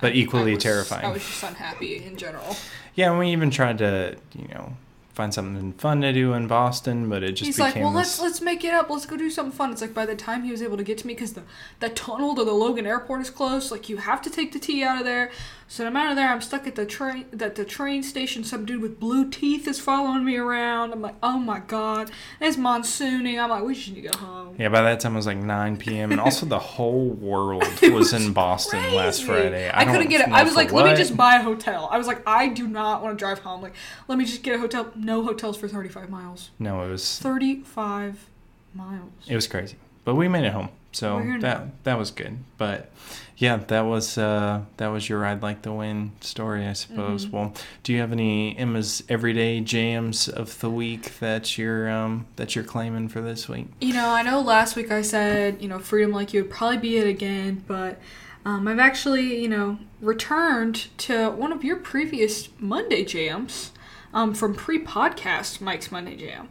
[0.00, 1.06] but equally I was- terrifying.
[1.06, 2.56] I was just unhappy in general.
[2.94, 4.76] yeah, and we even tried to, you know,
[5.12, 8.18] find something fun to do in Boston, but it just He's became like, well, this.
[8.18, 8.88] let's let's make it up.
[8.90, 9.72] Let's go do something fun.
[9.72, 11.42] It's like by the time he was able to get to me, because the
[11.80, 13.70] the tunnel to the Logan Airport is closed.
[13.70, 15.30] Like you have to take the T out of there.
[15.70, 16.28] So I'm out of there.
[16.28, 17.26] I'm stuck at the train.
[17.32, 18.42] That the train station.
[18.42, 20.92] Some dude with blue teeth is following me around.
[20.92, 22.10] I'm like, oh my god.
[22.40, 23.38] It's monsooning.
[23.38, 24.56] I'm like, we just need to go home.
[24.58, 26.10] yeah, by that time it was like 9 p.m.
[26.10, 29.70] and also the whole world was in Boston last Friday.
[29.72, 30.32] I, couldn't get it.
[30.32, 31.88] I was like, let me just buy a hotel.
[31.92, 33.62] I was like, I do not want to drive home.
[33.62, 33.74] Like,
[34.08, 34.90] let me just get a hotel.
[35.04, 36.50] No hotels for 35 miles.
[36.58, 38.28] No, it was 35
[38.74, 39.10] miles.
[39.28, 41.70] It was crazy, but we made it home, so that now.
[41.84, 42.38] that was good.
[42.58, 42.90] But
[43.36, 47.26] yeah, that was uh, that was your ride like the wind story, I suppose.
[47.26, 47.30] Mhm.
[47.32, 52.54] Well, do you have any Emma's everyday jams of the week that you're um, that
[52.54, 53.66] you're claiming for this week?
[53.80, 56.78] You know, I know last week I said, you know, freedom like you would probably
[56.78, 57.98] be it again, but
[58.44, 63.72] um, I've actually, you know, returned to one of your previous Monday jams
[64.14, 66.48] um, from pre podcast Mike's Monday Jam.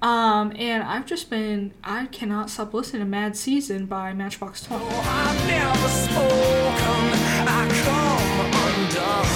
[0.00, 4.84] Um, and I've just been, I cannot stop listening to Mad Season by Matchbox 20.
[4.86, 9.26] I've never spoken, I come undone.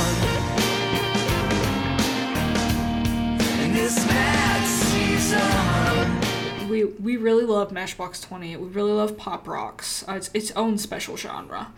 [3.74, 6.68] This mad season.
[6.68, 8.56] We, we really love Matchbox 20.
[8.56, 10.04] We really love pop rocks.
[10.08, 11.72] Uh, it's its own special genre.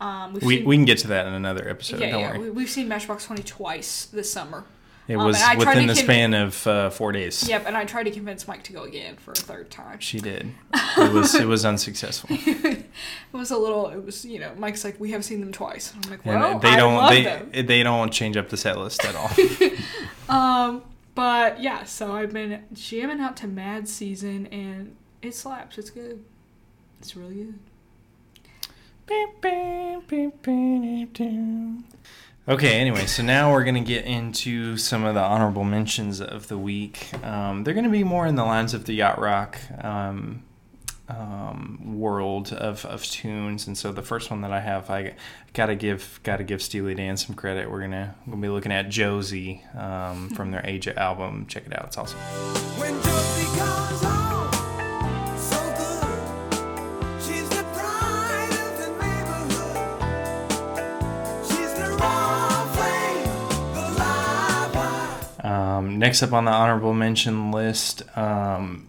[0.00, 1.98] Um, we've We, seen- we can get to that in another episode.
[2.00, 2.28] yeah, don't yeah.
[2.30, 2.38] worry.
[2.38, 4.62] We, we've seen Matchbox 20 twice this summer.
[5.08, 7.48] It um, was and within the con- span of uh, four days.
[7.48, 9.98] Yep, and I tried to convince Mike to go again for a third time.
[10.00, 10.52] She did.
[10.98, 12.28] It was it was unsuccessful.
[12.30, 12.84] It
[13.32, 13.88] was a little.
[13.88, 14.52] It was you know.
[14.58, 15.94] Mike's like, we have seen them twice.
[15.94, 17.66] I'm like, And well, they I don't love they them.
[17.66, 19.30] they don't change up the set list at all.
[20.28, 20.82] Um,
[21.14, 25.78] but yeah, so I've been jamming out to Mad Season, and it slaps.
[25.78, 26.22] It's good.
[27.00, 27.54] It's really good.
[32.48, 36.48] Okay, anyway, so now we're going to get into some of the honorable mentions of
[36.48, 37.12] the week.
[37.22, 40.44] Um, they're going to be more in the lines of the Yacht Rock um,
[41.10, 43.66] um, world of, of tunes.
[43.66, 45.14] And so the first one that I have, I
[45.52, 47.70] gotta give gotta give Steely Dan some credit.
[47.70, 51.44] We're gonna gonna be looking at Josie um, from their Aja album.
[51.48, 53.27] Check it out; it's awesome.
[65.78, 68.88] Um, next up on the honorable mention list, um,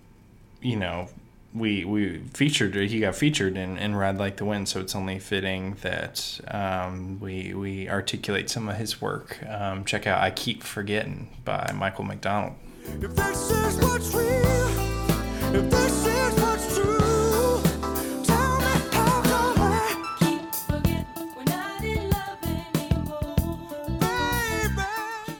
[0.62, 1.08] you know,
[1.54, 5.20] we we featured he got featured in, in Ride Like the Wind, so it's only
[5.20, 9.40] fitting that um, we we articulate some of his work.
[9.48, 12.56] Um, check out "I Keep Forgetting" by Michael McDonald.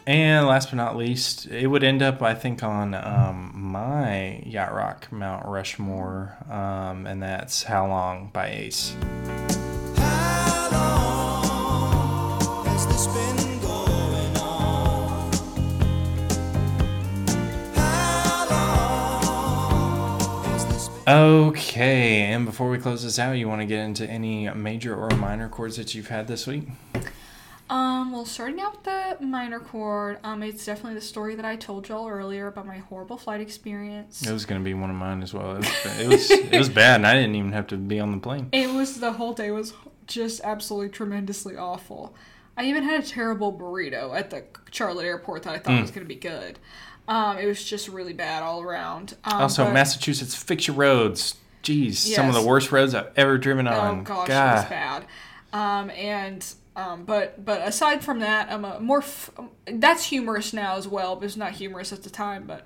[0.10, 4.74] And last but not least, it would end up, I think, on um, my Yacht
[4.74, 8.96] Rock Mount Rushmore, um, and that's "How Long" by Ace.
[21.08, 25.16] Okay, and before we close this out, you want to get into any major or
[25.18, 26.64] minor chords that you've had this week?
[27.70, 31.56] Um, well, starting out with the minor chord, um, it's definitely the story that I
[31.56, 34.26] told y'all earlier about my horrible flight experience.
[34.28, 35.56] It was going to be one of mine as well.
[35.56, 38.12] It was, it was it was bad, and I didn't even have to be on
[38.12, 38.50] the plane.
[38.54, 39.74] It was the whole day was
[40.08, 42.16] just absolutely tremendously awful.
[42.58, 46.06] I even had a terrible burrito at the Charlotte airport that I thought was going
[46.06, 46.58] to be good.
[47.08, 49.16] Um, it was just really bad all around.
[49.24, 51.36] Um, Also, but- Massachusetts, fix your roads.
[51.64, 54.00] Jeez, some of the worst roads I've ever driven on.
[54.00, 54.52] Oh gosh, God.
[54.52, 55.06] it was bad.
[55.52, 56.46] Um, and
[56.80, 59.32] um, but but aside from that, I'm a more f-
[59.66, 62.46] that's humorous now as well, but it's not humorous at the time.
[62.46, 62.64] But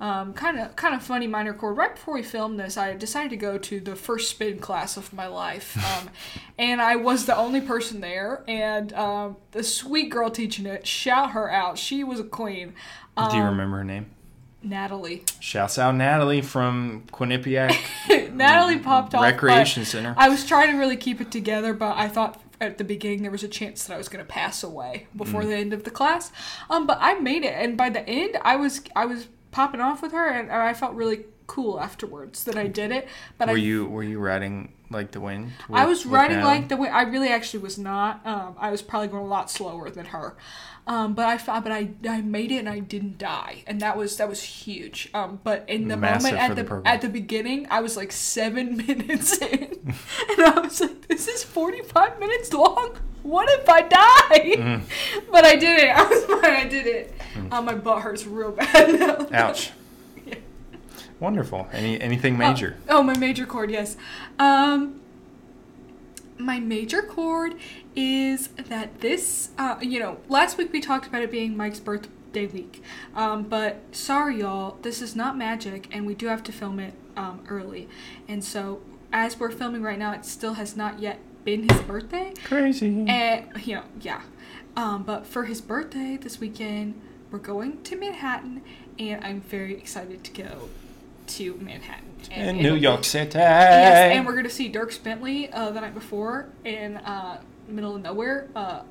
[0.00, 1.76] kind of kind of funny minor chord.
[1.76, 5.12] Right before we filmed this, I decided to go to the first spin class of
[5.12, 6.10] my life, um,
[6.58, 8.44] and I was the only person there.
[8.48, 11.78] And um, the sweet girl teaching it, shout her out.
[11.78, 12.74] She was a queen.
[13.16, 14.06] Do Um, you remember her name?
[14.62, 15.22] Natalie.
[15.40, 17.76] Shouts out Natalie from Quinnipiac
[18.32, 19.22] Natalie popped off.
[19.22, 20.14] Recreation Center.
[20.16, 23.30] I was trying to really keep it together, but I thought at the beginning there
[23.30, 25.46] was a chance that I was going to pass away before Mm.
[25.48, 26.32] the end of the class.
[26.70, 30.02] Um, but I made it, and by the end, I was I was popping off
[30.02, 33.06] with her, and, and I felt really cool afterwards that I did it.
[33.38, 35.52] But Were I you were you riding like the wind?
[35.72, 36.94] I was riding like the wind.
[36.94, 38.24] I really actually was not.
[38.26, 40.36] Um, I was probably going a lot slower than her.
[40.86, 44.18] Um, but I but I, I made it and I didn't die and that was
[44.18, 45.08] that was huge.
[45.14, 48.12] Um, but in the Massive moment at the the, at the beginning, I was like
[48.12, 49.94] seven minutes in,
[50.30, 52.96] and I was like, "This is forty five minutes long.
[53.22, 54.82] What if I die?" Mm.
[55.32, 55.88] But I did it.
[55.96, 56.44] I was fine.
[56.44, 57.14] I did it.
[57.50, 59.26] Um, my butt hurts real bad now.
[59.32, 59.72] Ouch.
[61.24, 61.68] Wonderful.
[61.72, 62.76] Any anything major?
[62.86, 63.96] Oh, oh, my major chord, yes.
[64.38, 65.00] Um,
[66.36, 67.54] my major chord
[67.96, 72.44] is that this, uh, you know, last week we talked about it being Mike's birthday
[72.44, 72.82] week.
[73.16, 76.92] Um, but sorry, y'all, this is not magic, and we do have to film it
[77.16, 77.88] um, early.
[78.28, 82.34] And so, as we're filming right now, it still has not yet been his birthday.
[82.44, 83.06] Crazy.
[83.08, 84.20] And you know, yeah.
[84.76, 88.60] Um, but for his birthday this weekend, we're going to Manhattan,
[88.98, 90.68] and I'm very excited to go
[91.26, 92.04] to Manhattan.
[92.30, 93.38] And in New York City.
[93.38, 98.02] Yes, and we're gonna see Dirk Bentley uh, the night before in uh, middle of
[98.02, 98.82] nowhere, uh,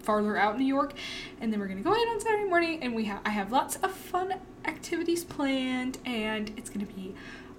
[0.00, 0.94] farther out in New York,
[1.40, 3.76] and then we're gonna go in on Saturday morning, and we have I have lots
[3.76, 7.14] of fun activities planned, and it's gonna be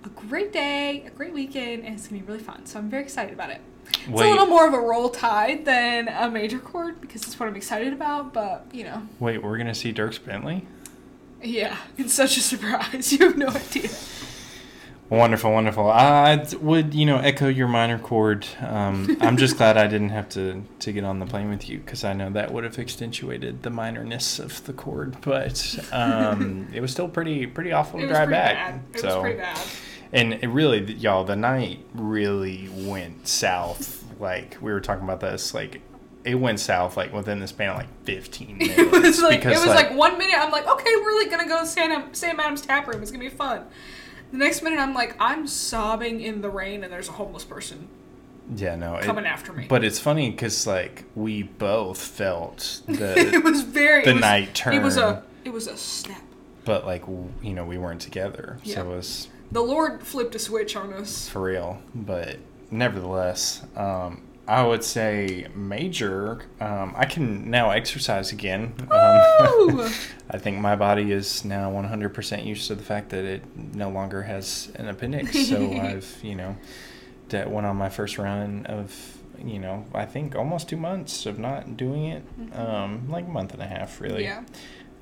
[0.06, 2.66] a great day, a great weekend, and it's gonna be really fun.
[2.66, 3.62] So I'm very excited about it.
[3.88, 4.28] It's Wait.
[4.28, 7.56] a little more of a roll tide than a major chord because it's what I'm
[7.56, 10.66] excited about, but you know, Wait, we're gonna see Dierks Bentley.
[11.44, 13.12] Yeah, it's such a surprise.
[13.20, 13.90] You have no idea.
[15.10, 15.92] Wonderful, wonderful.
[15.92, 18.48] I would, you know, echo your minor chord.
[18.62, 21.78] Um, I'm just glad I didn't have to, to get on the plane with you
[21.80, 25.18] because I know that would have accentuated the minorness of the chord.
[25.22, 28.56] But um, it was still pretty pretty awful to It was drive pretty back.
[28.56, 28.82] bad.
[28.96, 29.60] It so, was pretty bad.
[30.14, 34.04] and it really, y'all, the night really went south.
[34.20, 35.82] Like we were talking about this, like
[36.26, 38.78] it went south like within the span of like 15 minutes.
[38.80, 41.48] It was like because, it was like, one minute I'm like, okay, we're like gonna
[41.48, 43.02] go to Sam, Sam Adams tap room.
[43.02, 43.66] It's gonna be fun.
[44.32, 47.88] The next minute I'm like, I'm sobbing in the rain and there's a homeless person
[48.56, 49.68] yeah, no, it- coming after me.
[49.70, 54.64] But it's funny because like we both felt it was very the it was, night
[54.68, 56.22] It was a it was a snap.
[56.66, 58.76] but like w- you know we weren't together, Yeah.
[58.76, 61.30] so it was The Lord flipped a switch on us.
[61.30, 61.82] for real.
[61.96, 62.38] But
[62.72, 66.42] nevertheless, um, I would say major.
[66.60, 68.74] Um, I can now exercise again.
[68.82, 68.90] Um,
[70.30, 74.24] I think my body is now 100% used to the fact that it no longer
[74.24, 75.32] has an appendix.
[75.54, 76.58] So I've, you know,
[77.30, 81.40] that went on my first run of, you know, I think almost two months of
[81.40, 82.24] not doing it.
[82.54, 84.24] Um, like a month and a half, really.
[84.24, 84.44] Yeah.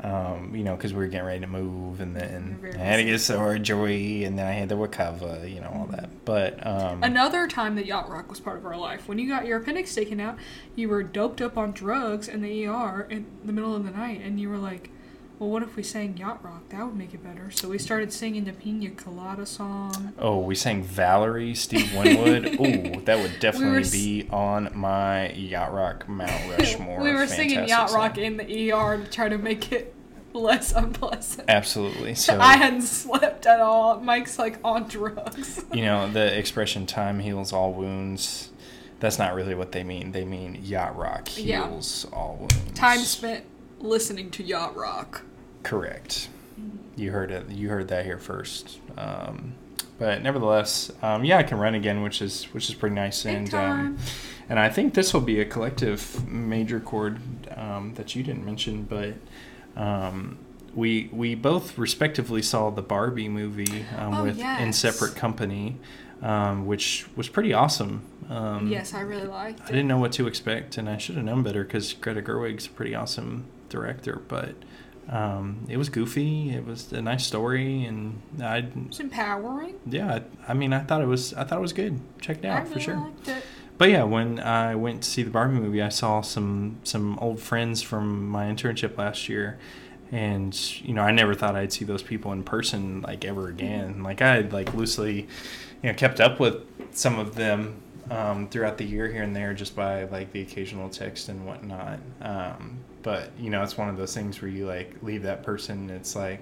[0.03, 3.03] Um, you know, because we were getting ready to move, and then I had to
[3.03, 6.25] get surgery, and then I had to recover, you know, all that.
[6.25, 9.07] But um, Another time that yacht rock was part of our life.
[9.07, 10.37] When you got your appendix taken out,
[10.75, 14.21] you were doped up on drugs in the ER in the middle of the night,
[14.23, 14.89] and you were like,
[15.41, 16.69] well, what if we sang Yacht Rock?
[16.69, 17.49] That would make it better.
[17.49, 20.13] So we started singing the Pina Colada song.
[20.19, 22.45] Oh, we sang Valerie, Steve Winwood.
[22.61, 27.01] Ooh, that would definitely s- be on my Yacht Rock Mount Rushmore.
[27.01, 27.99] we were singing Yacht song.
[27.99, 29.95] Rock in the ER to try to make it
[30.33, 31.49] less unpleasant.
[31.49, 32.13] Absolutely.
[32.15, 33.99] So I hadn't slept at all.
[33.99, 35.65] Mike's like on drugs.
[35.73, 38.51] you know the expression "time heals all wounds."
[38.99, 40.11] That's not really what they mean.
[40.11, 41.67] They mean yacht rock Yeah.
[41.67, 42.55] heals all wounds.
[42.75, 43.45] Time spent
[43.79, 45.23] listening to Yacht Rock.
[45.63, 46.29] Correct.
[46.95, 47.49] You heard it.
[47.49, 48.79] You heard that here first.
[48.97, 49.53] Um,
[49.97, 53.23] but nevertheless, um, yeah, I can run again, which is which is pretty nice.
[53.23, 53.97] Big and um,
[54.49, 57.19] and I think this will be a collective major chord
[57.55, 59.13] um, that you didn't mention, but
[59.79, 60.37] um,
[60.75, 65.77] we we both respectively saw the Barbie movie um, Oh, with in separate company,
[66.21, 68.01] um, which was pretty awesome.
[68.29, 69.63] Um, yes, I really liked it.
[69.63, 69.71] I it.
[69.73, 72.69] didn't know what to expect, and I should have known better because Greta Gerwig's a
[72.69, 74.21] pretty awesome director.
[74.27, 74.55] But
[75.09, 76.51] um, it was goofy.
[76.51, 79.75] It was a nice story, and I, It's empowering.
[79.85, 81.99] yeah, I, I mean, I thought it was, I thought it was good.
[82.21, 82.95] Check it I out really for sure.
[82.95, 83.43] liked it.
[83.77, 87.39] But yeah, when I went to see the Barbie movie, I saw some some old
[87.39, 89.57] friends from my internship last year,
[90.11, 94.03] and you know, I never thought I'd see those people in person like ever again.
[94.03, 95.27] Like I had like loosely,
[95.81, 96.57] you know, kept up with
[96.95, 100.89] some of them um, throughout the year here and there just by like the occasional
[100.89, 101.99] text and whatnot.
[102.21, 105.89] Um, but you know, it's one of those things where you like leave that person.
[105.89, 106.41] It's like.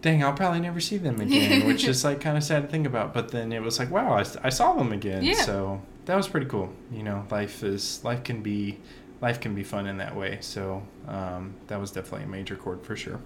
[0.00, 2.86] Dang, I'll probably never see them again, which is like kind of sad to think
[2.86, 3.12] about.
[3.12, 5.24] But then it was like, wow, I, I saw them again.
[5.24, 5.34] Yeah.
[5.42, 6.72] So that was pretty cool.
[6.92, 8.78] You know, life is life can be
[9.20, 10.38] life can be fun in that way.
[10.40, 13.20] So um, that was definitely a major chord for sure.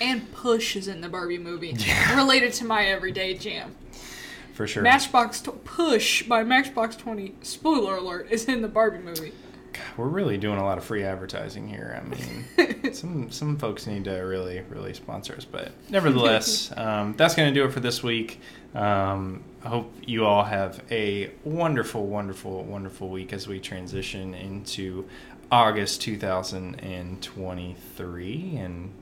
[0.00, 1.74] And Push is in the Barbie movie.
[1.78, 2.16] Yeah.
[2.16, 3.74] Related to my everyday jam.
[4.58, 4.82] For sure.
[4.82, 9.32] Matchbox to- Push by Matchbox 20, spoiler alert, is in the Barbie movie.
[9.72, 11.96] God, we're really doing a lot of free advertising here.
[11.96, 12.44] I mean,
[12.94, 17.60] some some folks need to really really sponsor us, but nevertheless, um, that's going to
[17.60, 18.40] do it for this week.
[18.74, 25.08] Um, I hope you all have a wonderful, wonderful, wonderful week as we transition into
[25.52, 28.92] August 2023, and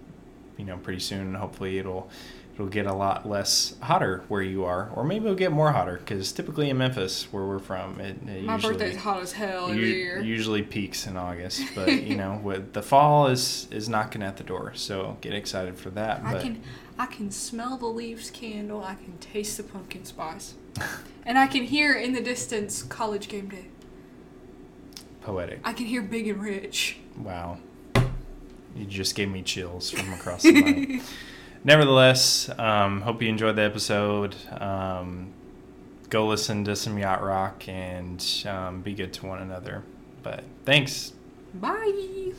[0.59, 2.11] you know, pretty soon, hopefully, it'll
[2.57, 5.99] it'll get a lot less hotter where you are, or maybe it'll get more hotter
[5.99, 9.69] because typically in Memphis, where we're from, it, it My usually birthday's hot as hell
[9.71, 10.21] every u- year.
[10.23, 14.45] usually peaks in August, but you know, with the fall is is knocking at the
[14.45, 16.23] door, so get excited for that.
[16.25, 16.63] I But can
[16.99, 18.83] I can smell the leaves candle.
[18.83, 20.55] I can taste the pumpkin spice,
[21.27, 23.67] and I can hear in the distance college game day.
[25.21, 25.61] poetic.
[25.65, 26.97] I can hear Big and Rich.
[27.19, 27.59] Wow,
[28.75, 31.03] you just gave me chills from across the line.
[31.67, 34.37] Nevertheless, um, hope you enjoyed the episode.
[34.53, 35.33] Um,
[36.11, 39.83] go listen to some yacht rock and um, be good to one another.
[40.23, 41.13] But thanks.
[41.55, 42.35] Bye.